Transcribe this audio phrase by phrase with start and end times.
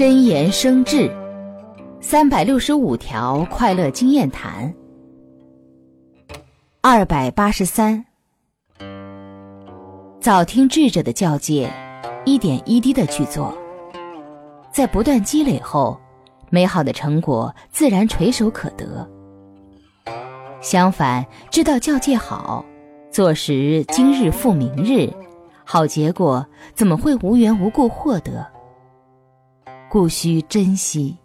[0.00, 1.14] 真言生智，
[2.00, 4.74] 三百六十五条快乐经验谈。
[6.80, 8.02] 二百八十三，
[10.18, 11.68] 早听智者的教诫，
[12.24, 13.54] 一点一滴的去做，
[14.72, 16.00] 在不断积累后，
[16.48, 19.06] 美好的成果自然垂手可得。
[20.62, 22.64] 相反，知道教诫好，
[23.10, 25.12] 做时今日复明日，
[25.62, 28.46] 好结果怎么会无缘无故获得？
[29.90, 31.16] 故需珍惜。